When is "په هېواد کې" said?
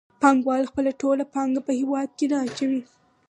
1.67-2.25